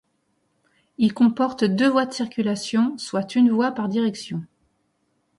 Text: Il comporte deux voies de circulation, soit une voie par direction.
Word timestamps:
Il 0.97 1.13
comporte 1.13 1.63
deux 1.63 1.87
voies 1.87 2.07
de 2.07 2.13
circulation, 2.13 2.97
soit 2.97 3.35
une 3.35 3.51
voie 3.51 3.71
par 3.71 3.87
direction. 3.87 4.43